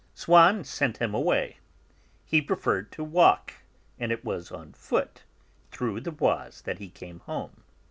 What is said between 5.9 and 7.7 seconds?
the Bois, that he came home.